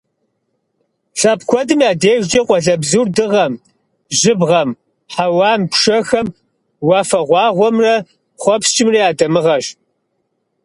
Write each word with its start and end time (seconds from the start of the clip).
Лъэпкъ 1.19 1.47
куэдым 1.49 1.79
я 1.89 1.91
дежкӀэ 2.01 2.41
къуалэбзур 2.47 3.07
дыгъэм, 3.15 3.53
жьыбгъэм, 4.19 4.69
хьэуам, 5.13 5.61
пшэхэм, 5.71 6.27
уафэгъуагъуэмрэ 6.87 7.93
хъуэпскӀымрэ 8.41 8.97
я 9.07 9.09
дамыгъэщ. 9.17 9.65